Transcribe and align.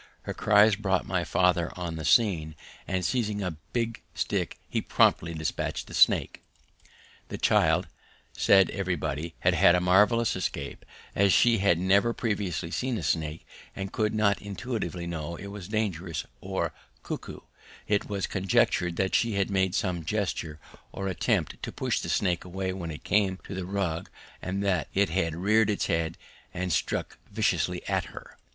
Her 0.23 0.33
cries 0.33 0.75
brought 0.75 1.05
my 1.05 1.23
father 1.23 1.71
on 1.77 1.95
the 1.95 2.05
scene, 2.05 2.55
and 2.87 3.05
seizing 3.05 3.43
a 3.43 3.59
big 3.71 4.01
stick 4.15 4.57
he 4.67 4.81
promptly 4.81 5.35
dispatched 5.35 5.85
the 5.85 5.93
snake. 5.93 6.41
The 7.27 7.37
child, 7.37 7.85
said 8.35 8.71
everybody, 8.71 9.35
had 9.41 9.53
had 9.53 9.75
a 9.75 9.79
marvellous 9.79 10.35
escape, 10.35 10.87
and 11.13 11.25
as 11.25 11.33
she 11.33 11.59
had 11.59 11.77
never 11.77 12.13
previously 12.13 12.71
seen 12.71 12.97
a 12.97 13.03
snake 13.03 13.45
and 13.75 13.93
could 13.93 14.15
not 14.15 14.41
intuitively 14.41 15.05
know 15.05 15.35
it 15.35 15.53
as 15.55 15.67
dangerous, 15.67 16.25
or 16.39 16.73
ku 17.03 17.19
ku, 17.19 17.43
it 17.87 18.09
was 18.09 18.25
conjectured 18.25 18.95
that 18.95 19.13
she 19.13 19.33
had 19.33 19.51
made 19.51 19.75
some 19.75 20.03
gesture 20.03 20.59
or 20.91 21.07
attempted 21.09 21.61
to 21.61 21.71
push 21.71 21.99
the 21.99 22.09
snake 22.09 22.43
away 22.43 22.73
when 22.73 22.89
it 22.89 23.03
came 23.03 23.33
on 23.33 23.37
to 23.45 23.53
the 23.53 23.67
rug, 23.67 24.09
and 24.41 24.63
that 24.63 24.87
it 24.95 25.09
had 25.09 25.35
reared 25.35 25.69
its 25.69 25.85
head 25.85 26.17
and 26.55 26.73
struck 26.73 27.19
viciously 27.31 27.87
at 27.87 28.05
her. 28.05 28.35